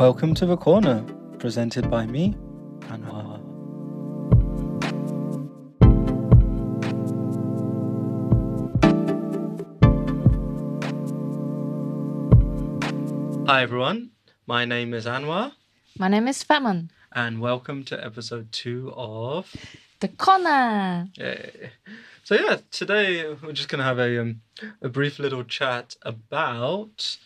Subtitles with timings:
[0.00, 1.02] Welcome to the corner,
[1.38, 2.34] presented by me,
[2.88, 3.38] Anwar.
[13.46, 14.12] Hi everyone,
[14.46, 15.52] my name is Anwar,
[15.98, 16.88] My name is Fatmun.
[17.12, 19.54] and welcome to episode two of.
[20.00, 21.08] The corner.
[21.16, 21.72] Yay.
[22.24, 24.40] So yeah, today we're just gonna have a um,
[24.80, 27.18] a brief little chat about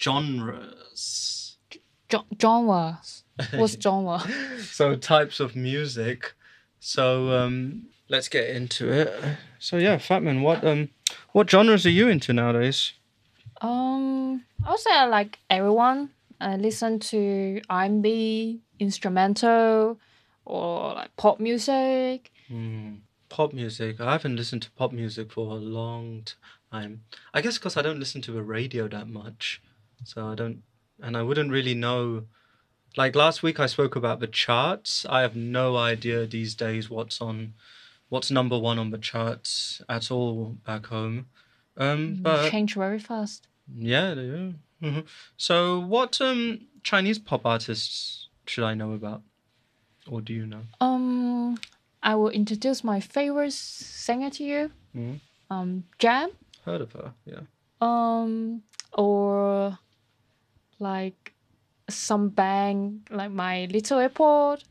[0.00, 1.45] genres.
[2.40, 3.24] Genres.
[3.54, 4.20] What's genre?
[4.60, 6.34] so types of music.
[6.80, 9.12] So um, let's get into it.
[9.58, 10.90] So yeah, Fatmun, what um,
[11.32, 12.92] what genres are you into nowadays?
[13.60, 16.10] um, I would say I like everyone.
[16.40, 19.98] I listen to R&B, instrumental,
[20.44, 22.30] or like pop music.
[22.48, 22.96] Hmm,
[23.28, 24.00] pop music.
[24.00, 26.26] I haven't listened to pop music for a long
[26.70, 27.02] time.
[27.32, 29.62] I guess because I don't listen to the radio that much,
[30.04, 30.62] so I don't,
[31.02, 32.24] and I wouldn't really know.
[32.96, 35.04] Like last week, I spoke about the charts.
[35.08, 37.52] I have no idea these days what's on,
[38.08, 41.26] what's number one on the charts at all back home.
[41.76, 43.48] Um, but Change very fast.
[43.76, 44.54] Yeah, they do.
[44.82, 45.06] Mhm.
[45.36, 49.22] So, what um Chinese pop artists should I know about,
[50.08, 50.62] or do you know?
[50.80, 51.58] Um,
[52.02, 54.70] I will introduce my favorite singer to you.
[54.94, 55.20] Mhm.
[55.50, 56.30] Um, Jam.
[56.64, 57.12] Heard of her?
[57.26, 57.40] Yeah.
[57.80, 58.62] Um,
[58.92, 59.78] or
[60.78, 61.32] like
[61.88, 64.64] some band like My Little Airport.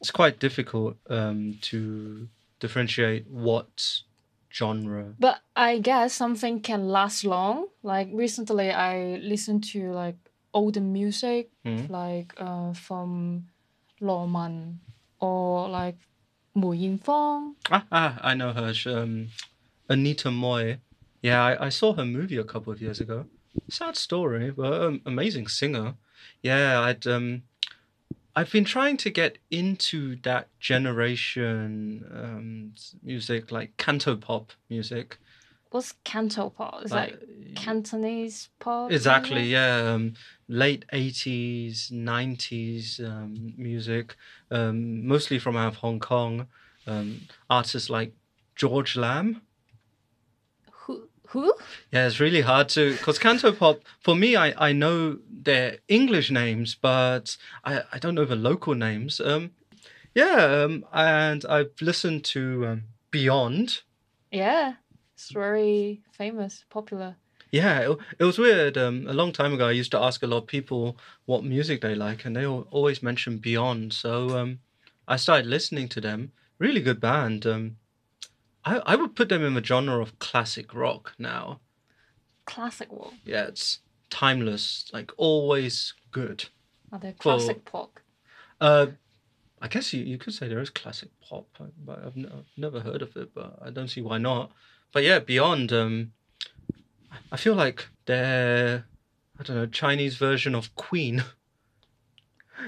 [0.00, 2.28] It's quite difficult um to
[2.60, 4.02] differentiate what
[4.52, 5.14] genre.
[5.18, 7.66] But I guess something can last long.
[7.82, 10.16] Like recently, I listened to like
[10.52, 11.88] older music, Mhm.
[11.90, 13.46] like uh, from
[14.00, 14.80] Lo Man
[15.20, 15.98] or like
[16.54, 17.54] Mu Yinfeng.
[17.70, 18.72] Ah, ah, I know her.
[18.74, 19.28] sh- Um,
[19.88, 20.78] Anita Mui.
[21.22, 23.26] Yeah, I, I saw her movie a couple of years ago.
[23.68, 25.94] Sad story, but um, amazing singer.
[26.42, 27.42] Yeah, I'd um,
[28.34, 35.18] I've been trying to get into that generation um music, like canto pop music.
[35.70, 36.80] What's canto pop?
[36.82, 37.22] It's like,
[37.54, 38.90] Cantonese pop.
[38.90, 39.92] Exactly, yeah.
[39.92, 40.14] Um,
[40.48, 44.16] late 80s, 90s um, music,
[44.50, 46.46] um, mostly from out of Hong Kong.
[46.86, 48.12] Um, artists like
[48.56, 49.42] George Lam.
[51.30, 51.54] Who?
[51.92, 56.30] Yeah, it's really hard to because canto pop for me, I I know their English
[56.30, 59.20] names, but I I don't know the local names.
[59.20, 59.52] Um,
[60.12, 62.82] yeah, um, and I've listened to um,
[63.12, 63.82] Beyond.
[64.32, 64.74] Yeah,
[65.14, 67.14] it's very famous, popular.
[67.52, 68.76] Yeah, it, it was weird.
[68.76, 70.96] Um, a long time ago, I used to ask a lot of people
[71.26, 73.92] what music they like, and they always mentioned Beyond.
[73.92, 74.60] So um,
[75.06, 76.32] I started listening to them.
[76.58, 77.46] Really good band.
[77.46, 77.76] Um,
[78.64, 81.60] I I would put them in the genre of classic rock now.
[82.46, 83.14] Classic rock.
[83.24, 86.46] Yeah, it's timeless, like always good.
[86.92, 88.00] Are they For- classic pop?
[88.60, 88.86] Uh,
[89.62, 91.46] I guess you, you could say there is classic pop,
[91.84, 94.50] but I've, n- I've never heard of it, but I don't see why not.
[94.92, 96.12] But yeah, Beyond, um,
[97.30, 98.84] I feel like they're,
[99.38, 101.24] I don't know, Chinese version of Queen.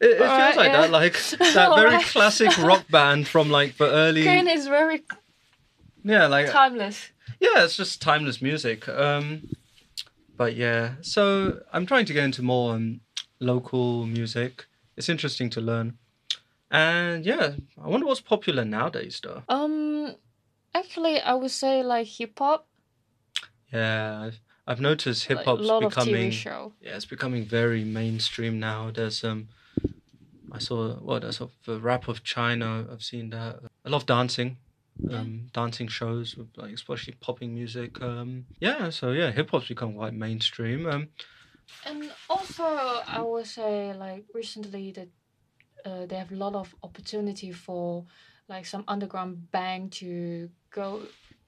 [0.00, 0.80] It, it feels Alright, like yeah.
[0.80, 2.06] that, like that very Alright.
[2.06, 5.02] classic rock band from like the early, Queen is very
[6.04, 7.10] yeah, like timeless.
[7.40, 8.88] yeah, it's just timeless music.
[8.88, 9.48] Um,
[10.36, 13.00] but yeah, so I'm trying to get into more um,
[13.40, 14.66] local music.
[14.96, 15.98] It's interesting to learn,
[16.70, 19.42] and yeah, I wonder what's popular nowadays, though.
[19.48, 20.14] Um,
[20.74, 22.66] actually, I would say like hip hop.
[23.72, 26.72] Yeah, I've, I've noticed hip like, hop's a lot of becoming TV show.
[26.80, 28.90] yeah, it's becoming very mainstream now.
[28.92, 29.48] There's um,
[30.52, 32.86] I saw what I saw the rap of China.
[32.90, 34.58] I've seen that a lot of dancing.
[35.10, 38.00] Um, dancing shows like especially popping music.
[38.00, 40.86] Um, yeah, so yeah, hip hop's become quite mainstream.
[40.86, 41.08] Um,
[41.86, 45.08] And also, I would say like recently that
[45.84, 48.06] uh, they have a lot of opportunity for
[48.48, 51.02] like some underground band to go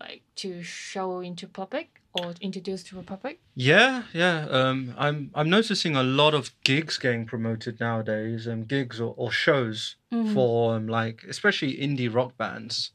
[0.00, 3.40] like to show into public or introduce to the public.
[3.54, 4.46] Yeah, yeah.
[4.48, 9.30] Um, I'm I'm noticing a lot of gigs getting promoted nowadays, um, gigs or, or
[9.32, 10.34] shows Mhm.
[10.34, 12.92] for um, like especially indie rock bands.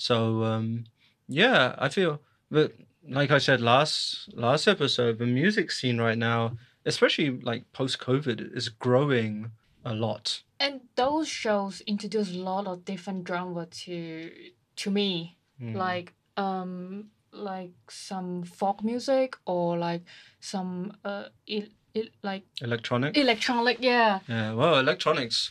[0.00, 0.84] So um,
[1.28, 2.20] yeah, I feel
[2.50, 2.72] that
[3.08, 6.56] like I said last last episode, the music scene right now,
[6.86, 9.50] especially like post COVID, is growing
[9.84, 10.42] a lot.
[10.58, 14.30] And those shows introduce a lot of different genre to
[14.76, 15.36] to me.
[15.60, 15.76] Mm.
[15.76, 20.02] like um like some folk music or like
[20.40, 23.14] some uh il- il- like electronic.
[23.18, 25.50] electronic yeah Yeah, well, electronics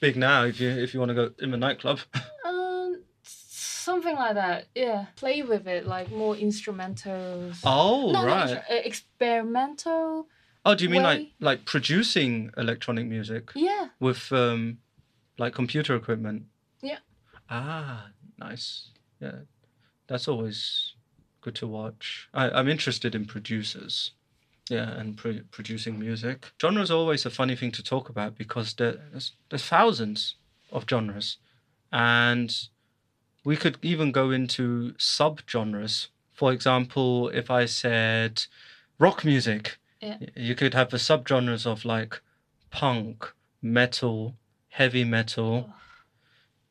[0.00, 0.44] big now.
[0.44, 2.00] If you if you want to go in the nightclub.
[3.82, 8.48] something like that yeah play with it like more instrumentals Oh not right.
[8.50, 10.26] instru- uh, experimental
[10.64, 11.32] Oh, do you mean like way.
[11.40, 13.88] like producing electronic music Yeah.
[13.98, 14.78] with um
[15.38, 16.44] like computer equipment?
[16.80, 16.98] Yeah.
[17.50, 18.90] Ah, nice.
[19.18, 19.38] Yeah.
[20.06, 20.94] That's always
[21.40, 22.28] good to watch.
[22.32, 24.12] I, I'm interested in producers.
[24.70, 26.52] Yeah, and pro- producing music.
[26.60, 30.36] Genre is always a funny thing to talk about because there, there's, there's thousands
[30.70, 31.38] of genres.
[31.90, 32.54] And
[33.44, 36.08] we could even go into subgenres.
[36.32, 38.44] For example, if I said
[38.98, 40.18] rock music, Yeah.
[40.36, 42.20] you could have the subgenres of like
[42.70, 44.34] punk, metal,
[44.70, 45.70] heavy metal,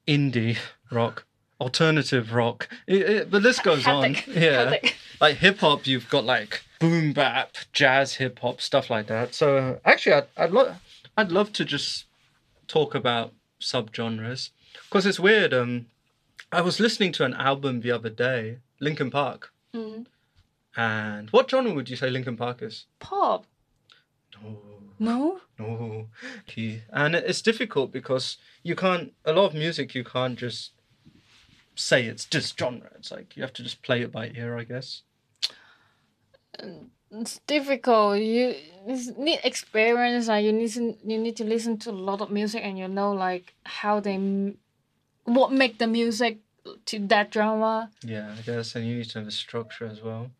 [0.07, 0.57] indie
[0.91, 1.25] rock,
[1.59, 2.67] alternative rock.
[2.87, 4.15] It, it, the list goes on.
[4.27, 4.75] Yeah
[5.21, 9.35] like hip hop, you've got like boom bap, jazz, hip hop, stuff like that.
[9.35, 10.75] So actually, I'd I'd, lo-
[11.15, 12.05] I'd love to just
[12.67, 13.31] talk about
[13.61, 14.49] subgenres
[14.89, 15.53] because it's weird.
[15.53, 15.85] Um,
[16.51, 20.05] I was listening to an album the other day, Linkin Park, Mm.
[20.75, 22.85] and what genre would you say Linkin Park is?
[22.99, 23.45] Pop.
[24.43, 24.61] No,
[24.99, 25.41] No.
[25.59, 26.07] no.
[26.93, 29.13] And it's difficult because you can't.
[29.25, 30.71] A lot of music you can't just
[31.75, 32.89] say it's just genre.
[32.97, 35.01] It's like you have to just play it by ear, I guess.
[37.11, 38.19] It's difficult.
[38.19, 38.55] You
[39.17, 40.27] need experience.
[40.27, 43.11] Like you listen, you need to listen to a lot of music, and you know
[43.11, 44.57] like how they, m-
[45.25, 46.39] what make the music
[46.85, 47.89] to that drama.
[48.03, 50.31] Yeah, I guess, and you need to have a structure as well.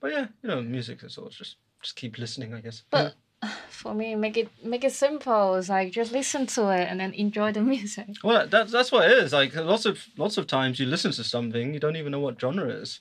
[0.00, 2.82] But yeah, you know, music is all just just keep listening, I guess.
[2.90, 3.14] But
[3.68, 5.54] for me, make it make it simple.
[5.54, 8.08] It's like just listen to it and then enjoy the music.
[8.22, 9.32] well, that's that's what it is.
[9.32, 12.40] Like lots of lots of times you listen to something, you don't even know what
[12.40, 13.00] genre it is,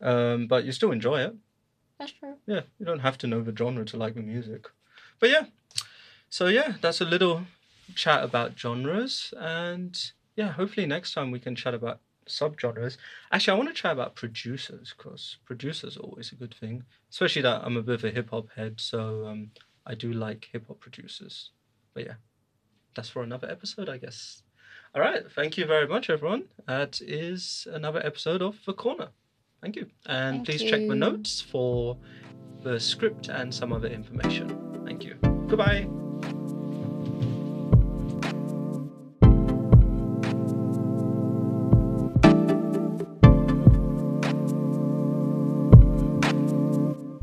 [0.00, 1.34] um, but you still enjoy it.
[1.98, 2.34] That's true.
[2.46, 4.66] Yeah, you don't have to know the genre to like the music.
[5.20, 5.46] But yeah,
[6.28, 7.46] so yeah, that's a little
[7.94, 9.98] chat about genres, and
[10.36, 12.96] yeah, hopefully next time we can chat about subgenres.
[13.32, 17.42] Actually, I want to chat about producers because producers are always a good thing, especially
[17.42, 19.50] that I'm a bit of a hip hop head, so um,
[19.86, 21.50] I do like hip hop producers.
[21.94, 22.14] But yeah,
[22.94, 24.42] that's for another episode, I guess.
[24.94, 26.44] All right, thank you very much, everyone.
[26.66, 29.08] That is another episode of The Corner.
[29.60, 29.86] Thank you.
[30.06, 31.96] And Thank please check the notes for
[32.62, 34.82] the script and some other information.
[34.84, 35.14] Thank you.
[35.48, 35.88] Goodbye.